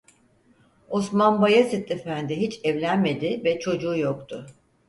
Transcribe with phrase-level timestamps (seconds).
[0.89, 4.47] Osman Bayezid Efendi hiç evlenmedi ve çocuğu yoktu.